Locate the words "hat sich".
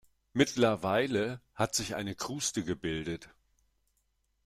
1.53-1.93